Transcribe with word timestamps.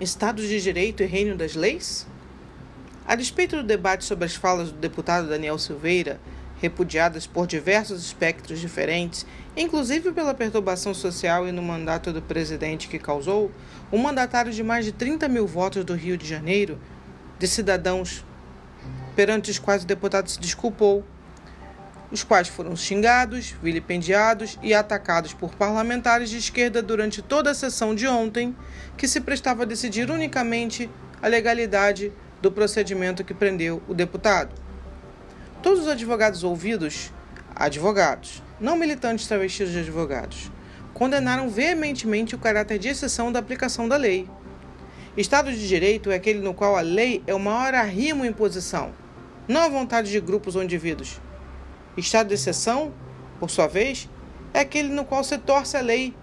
Estado 0.00 0.40
de 0.40 0.62
Direito 0.62 1.02
e 1.02 1.06
Reino 1.06 1.36
das 1.36 1.56
Leis? 1.56 2.06
A 3.04 3.16
despeito 3.16 3.56
do 3.56 3.64
debate 3.64 4.04
sobre 4.04 4.26
as 4.26 4.34
falas 4.36 4.70
do 4.70 4.78
deputado 4.78 5.28
Daniel 5.28 5.58
Silveira, 5.58 6.20
repudiadas 6.60 7.26
por 7.26 7.48
diversos 7.48 8.04
espectros 8.04 8.60
diferentes, 8.60 9.26
inclusive 9.56 10.12
pela 10.12 10.34
perturbação 10.34 10.94
social 10.94 11.48
e 11.48 11.52
no 11.52 11.62
mandato 11.62 12.12
do 12.12 12.22
presidente 12.22 12.86
que 12.86 12.96
causou, 12.96 13.50
o 13.90 13.98
mandatário 13.98 14.52
de 14.52 14.62
mais 14.62 14.84
de 14.84 14.92
30 14.92 15.26
mil 15.26 15.48
votos 15.48 15.84
do 15.84 15.94
Rio 15.94 16.16
de 16.16 16.28
Janeiro, 16.28 16.78
de 17.36 17.48
cidadãos 17.48 18.24
perante 19.16 19.50
os 19.50 19.58
quais 19.58 19.82
o 19.82 19.86
deputado 19.86 20.28
se 20.28 20.38
desculpou, 20.38 21.04
os 22.10 22.22
quais 22.22 22.48
foram 22.48 22.74
xingados, 22.74 23.54
vilipendiados 23.62 24.58
e 24.62 24.72
atacados 24.72 25.34
por 25.34 25.54
parlamentares 25.54 26.30
de 26.30 26.38
esquerda 26.38 26.82
durante 26.82 27.20
toda 27.20 27.50
a 27.50 27.54
sessão 27.54 27.94
de 27.94 28.06
ontem, 28.06 28.56
que 28.96 29.06
se 29.06 29.20
prestava 29.20 29.62
a 29.62 29.66
decidir 29.66 30.10
unicamente 30.10 30.90
a 31.20 31.28
legalidade 31.28 32.12
do 32.40 32.50
procedimento 32.50 33.24
que 33.24 33.34
prendeu 33.34 33.82
o 33.86 33.94
deputado. 33.94 34.54
Todos 35.62 35.80
os 35.80 35.88
advogados 35.88 36.44
ouvidos, 36.44 37.12
advogados, 37.54 38.42
não 38.60 38.76
militantes 38.76 39.26
travestidos 39.26 39.72
de 39.72 39.80
advogados, 39.80 40.50
condenaram 40.94 41.48
veementemente 41.48 42.34
o 42.34 42.38
caráter 42.38 42.78
de 42.78 42.88
exceção 42.88 43.30
da 43.30 43.38
aplicação 43.38 43.88
da 43.88 43.96
lei. 43.96 44.28
Estado 45.16 45.52
de 45.52 45.68
direito 45.68 46.10
é 46.10 46.14
aquele 46.14 46.38
no 46.38 46.54
qual 46.54 46.76
a 46.76 46.80
lei 46.80 47.22
é 47.26 47.34
o 47.34 47.40
maior 47.40 47.74
arrimo 47.74 48.24
em 48.24 48.32
posição, 48.32 48.92
não 49.46 49.62
a 49.62 49.68
vontade 49.68 50.10
de 50.10 50.20
grupos 50.20 50.56
ou 50.56 50.62
indivíduos. 50.62 51.20
Estado 52.00 52.28
de 52.28 52.34
exceção, 52.34 52.92
por 53.40 53.50
sua 53.50 53.66
vez, 53.66 54.08
é 54.52 54.60
aquele 54.60 54.88
no 54.88 55.04
qual 55.04 55.22
se 55.24 55.38
torce 55.38 55.76
a 55.76 55.80
lei 55.80 56.14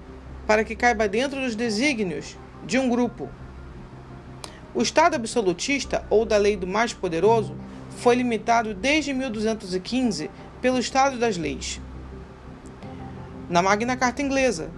para 0.48 0.64
que 0.64 0.76
caiba 0.76 1.08
dentro 1.08 1.40
dos 1.42 1.56
desígnios 1.56 2.38
de 2.66 2.78
um 2.78 2.90
grupo. 2.90 3.30
O 4.74 4.82
Estado 4.82 5.16
absolutista, 5.16 6.06
ou 6.10 6.26
da 6.26 6.38
lei 6.38 6.56
do 6.58 6.68
mais 6.68 6.94
poderoso, 6.94 7.56
foi 7.98 8.16
limitado 8.16 8.74
desde 8.74 9.14
1215 9.14 10.30
pelo 10.62 10.80
Estado 10.80 11.18
das 11.18 11.38
Leis, 11.38 11.80
na 13.50 13.62
Magna 13.62 13.96
Carta 13.96 14.22
Inglesa. 14.22 14.70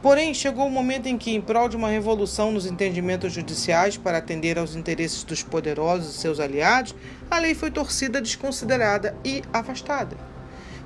Porém, 0.00 0.32
chegou 0.32 0.66
o 0.66 0.70
momento 0.70 1.06
em 1.06 1.18
que, 1.18 1.34
em 1.34 1.40
prol 1.40 1.68
de 1.68 1.76
uma 1.76 1.88
revolução 1.88 2.52
nos 2.52 2.66
entendimentos 2.66 3.32
judiciais 3.32 3.96
para 3.96 4.18
atender 4.18 4.56
aos 4.56 4.76
interesses 4.76 5.24
dos 5.24 5.42
poderosos 5.42 6.14
e 6.14 6.18
seus 6.18 6.38
aliados, 6.38 6.94
a 7.28 7.38
lei 7.38 7.52
foi 7.52 7.70
torcida, 7.70 8.20
desconsiderada 8.20 9.16
e 9.24 9.42
afastada. 9.52 10.16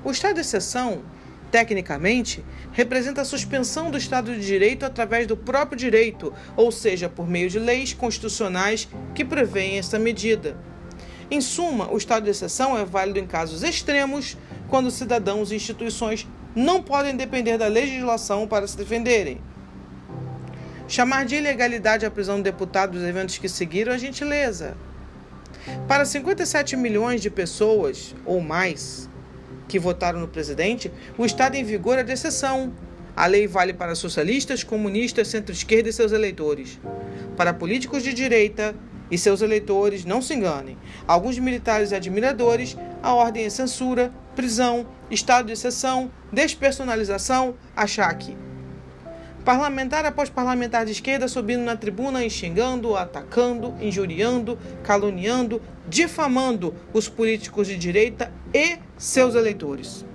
O 0.03 0.09
estado 0.09 0.35
de 0.35 0.41
exceção, 0.41 1.03
tecnicamente, 1.51 2.43
representa 2.71 3.21
a 3.21 3.25
suspensão 3.25 3.91
do 3.91 3.99
Estado 3.99 4.33
de 4.33 4.43
Direito 4.43 4.83
através 4.83 5.27
do 5.27 5.37
próprio 5.37 5.77
direito, 5.77 6.33
ou 6.57 6.71
seja, 6.71 7.07
por 7.07 7.27
meio 7.27 7.51
de 7.51 7.59
leis 7.59 7.93
constitucionais 7.93 8.89
que 9.13 9.23
prevêem 9.23 9.77
essa 9.77 9.99
medida. 9.99 10.57
Em 11.29 11.39
suma, 11.39 11.91
o 11.91 11.97
estado 11.97 12.23
de 12.23 12.31
exceção 12.31 12.77
é 12.77 12.83
válido 12.83 13.19
em 13.19 13.27
casos 13.27 13.63
extremos, 13.63 14.35
quando 14.67 14.89
cidadãos 14.89 15.51
e 15.51 15.55
instituições 15.55 16.27
não 16.55 16.81
podem 16.81 17.15
depender 17.15 17.57
da 17.57 17.67
legislação 17.67 18.47
para 18.47 18.67
se 18.67 18.77
defenderem. 18.77 19.39
Chamar 20.87 21.25
de 21.25 21.35
ilegalidade 21.35 22.05
a 22.05 22.11
prisão 22.11 22.37
do 22.37 22.43
deputado 22.43 22.91
dos 22.91 23.03
eventos 23.03 23.37
que 23.37 23.49
seguiram 23.49 23.93
é 23.93 23.97
gentileza. 23.97 24.75
Para 25.87 26.05
57 26.05 26.75
milhões 26.75 27.21
de 27.21 27.29
pessoas 27.29 28.13
ou 28.25 28.41
mais 28.41 29.09
que 29.67 29.79
votaram 29.79 30.19
no 30.19 30.27
presidente, 30.27 30.91
o 31.17 31.25
Estado 31.25 31.55
em 31.55 31.63
vigor 31.63 31.97
é 31.97 32.03
de 32.03 32.11
exceção. 32.11 32.73
A 33.15 33.25
lei 33.27 33.47
vale 33.47 33.73
para 33.73 33.95
socialistas, 33.95 34.63
comunistas, 34.63 35.29
centro-esquerda 35.29 35.89
e 35.89 35.93
seus 35.93 36.11
eleitores. 36.11 36.79
Para 37.37 37.53
políticos 37.53 38.03
de 38.03 38.13
direita, 38.13 38.75
e 39.13 39.17
seus 39.17 39.41
eleitores 39.41 40.05
não 40.05 40.23
se 40.23 40.33
enganem. 40.33 40.75
Alguns 41.07 41.37
militares 41.37 41.91
e 41.91 41.95
admiradores, 41.95 42.75
a 43.01 43.13
ordem 43.13 43.45
é 43.45 43.49
censura, 43.49 44.11
prisão, 44.35 44.85
estado 45.09 45.47
de 45.47 45.53
exceção, 45.53 46.11
despersonalização, 46.31 47.55
achaque. 47.75 48.35
Parlamentar 49.43 50.05
após 50.05 50.29
parlamentar 50.29 50.85
de 50.85 50.93
esquerda 50.93 51.27
subindo 51.27 51.63
na 51.63 51.75
tribuna 51.75 52.23
e 52.23 52.29
xingando, 52.29 52.95
atacando, 52.95 53.75
injuriando, 53.81 54.57
caluniando, 54.83 55.61
difamando 55.87 56.73
os 56.93 57.09
políticos 57.09 57.67
de 57.67 57.77
direita 57.77 58.31
e 58.53 58.77
seus 58.97 59.35
eleitores. 59.35 60.05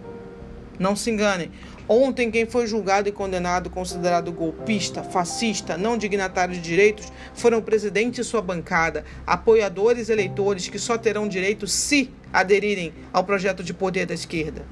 Não 0.78 0.96
se 0.96 1.10
enganem, 1.10 1.50
Ontem, 1.88 2.30
quem 2.30 2.44
foi 2.44 2.66
julgado 2.66 3.08
e 3.08 3.12
condenado, 3.12 3.70
considerado 3.70 4.30
golpista, 4.30 5.02
fascista, 5.02 5.78
não 5.78 5.96
dignatário 5.96 6.54
de 6.54 6.60
direitos, 6.60 7.10
foram 7.32 7.58
o 7.58 7.62
presidente 7.62 8.20
e 8.20 8.24
sua 8.24 8.42
bancada, 8.42 9.06
apoiadores 9.26 10.10
eleitores 10.10 10.68
que 10.68 10.78
só 10.78 10.98
terão 10.98 11.26
direito 11.26 11.66
se 11.66 12.10
aderirem 12.30 12.92
ao 13.10 13.24
projeto 13.24 13.64
de 13.64 13.72
poder 13.72 14.04
da 14.04 14.12
esquerda. 14.12 14.66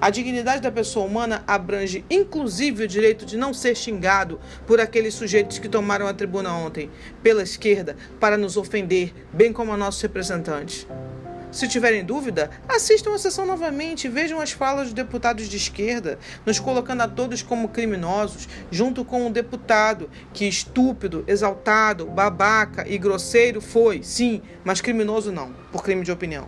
A 0.00 0.10
dignidade 0.10 0.60
da 0.60 0.72
pessoa 0.72 1.06
humana 1.06 1.44
abrange 1.46 2.04
inclusive 2.10 2.84
o 2.84 2.88
direito 2.88 3.24
de 3.24 3.36
não 3.36 3.54
ser 3.54 3.76
xingado 3.76 4.40
por 4.66 4.80
aqueles 4.80 5.14
sujeitos 5.14 5.60
que 5.60 5.68
tomaram 5.68 6.08
a 6.08 6.12
tribuna 6.12 6.52
ontem, 6.52 6.90
pela 7.22 7.44
esquerda, 7.44 7.96
para 8.18 8.36
nos 8.36 8.56
ofender, 8.56 9.14
bem 9.32 9.52
como 9.52 9.72
a 9.72 9.76
nossos 9.76 10.02
representantes. 10.02 10.84
Se 11.50 11.68
tiverem 11.68 12.04
dúvida, 12.04 12.50
assistam 12.68 13.14
a 13.14 13.18
sessão 13.18 13.46
novamente 13.46 14.06
e 14.06 14.10
vejam 14.10 14.40
as 14.40 14.50
falas 14.52 14.86
dos 14.86 14.92
deputados 14.92 15.48
de 15.48 15.56
esquerda, 15.56 16.18
nos 16.44 16.58
colocando 16.58 17.02
a 17.02 17.08
todos 17.08 17.40
como 17.42 17.68
criminosos, 17.68 18.48
junto 18.70 19.04
com 19.04 19.26
o 19.26 19.32
deputado 19.32 20.10
que 20.32 20.46
estúpido, 20.46 21.24
exaltado, 21.26 22.06
babaca 22.06 22.86
e 22.86 22.98
grosseiro 22.98 23.60
foi, 23.60 24.02
sim, 24.02 24.42
mas 24.64 24.80
criminoso 24.80 25.32
não, 25.32 25.52
por 25.72 25.82
crime 25.82 26.04
de 26.04 26.12
opinião. 26.12 26.46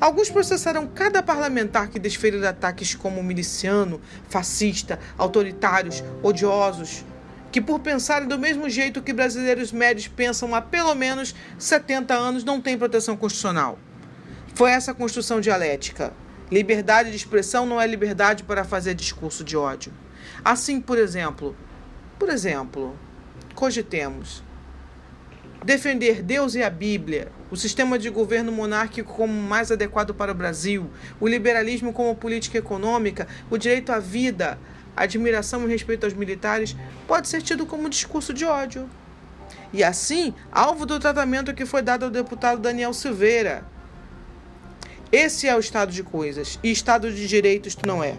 Alguns 0.00 0.30
processaram 0.30 0.86
cada 0.86 1.22
parlamentar 1.22 1.88
que 1.88 1.98
desferiu 1.98 2.46
ataques 2.46 2.94
como 2.94 3.22
miliciano, 3.22 4.00
fascista, 4.28 4.98
autoritários, 5.16 6.02
odiosos, 6.22 7.04
que 7.50 7.60
por 7.60 7.80
pensarem 7.80 8.26
do 8.26 8.38
mesmo 8.38 8.68
jeito 8.68 9.02
que 9.02 9.12
brasileiros 9.12 9.72
médios 9.72 10.08
pensam 10.08 10.54
há 10.54 10.60
pelo 10.60 10.94
menos 10.94 11.34
70 11.58 12.14
anos 12.14 12.44
não 12.44 12.60
têm 12.60 12.78
proteção 12.78 13.16
constitucional. 13.16 13.78
Foi 14.54 14.70
essa 14.70 14.92
construção 14.92 15.40
dialética. 15.40 16.12
Liberdade 16.50 17.10
de 17.10 17.16
expressão 17.16 17.64
não 17.64 17.80
é 17.80 17.86
liberdade 17.86 18.42
para 18.42 18.64
fazer 18.64 18.94
discurso 18.94 19.42
de 19.42 19.56
ódio. 19.56 19.92
Assim, 20.44 20.80
por 20.80 20.98
exemplo, 20.98 21.56
por 22.18 22.28
exemplo, 22.28 22.94
cogitemos 23.54 24.42
defender 25.64 26.22
Deus 26.22 26.54
e 26.54 26.62
a 26.62 26.68
Bíblia, 26.68 27.30
o 27.50 27.56
sistema 27.56 27.98
de 27.98 28.10
governo 28.10 28.52
monárquico 28.52 29.14
como 29.14 29.32
mais 29.32 29.70
adequado 29.70 30.12
para 30.12 30.32
o 30.32 30.34
Brasil, 30.34 30.90
o 31.20 31.28
liberalismo 31.28 31.92
como 31.92 32.14
política 32.16 32.58
econômica, 32.58 33.28
o 33.48 33.56
direito 33.56 33.90
à 33.90 33.98
vida, 33.98 34.58
admiração 34.96 35.64
e 35.66 35.70
respeito 35.70 36.04
aos 36.04 36.14
militares, 36.14 36.76
pode 37.06 37.28
ser 37.28 37.40
tido 37.42 37.64
como 37.64 37.88
discurso 37.88 38.34
de 38.34 38.44
ódio. 38.44 38.88
E 39.72 39.82
assim, 39.82 40.34
alvo 40.50 40.84
do 40.84 41.00
tratamento 41.00 41.54
que 41.54 41.64
foi 41.64 41.80
dado 41.80 42.04
ao 42.04 42.10
deputado 42.10 42.60
Daniel 42.60 42.92
Silveira, 42.92 43.64
esse 45.12 45.46
é 45.46 45.54
o 45.54 45.60
estado 45.60 45.92
de 45.92 46.02
coisas. 46.02 46.58
E 46.62 46.72
estado 46.72 47.12
de 47.12 47.28
direitos 47.28 47.76
não 47.86 48.02
é. 48.02 48.16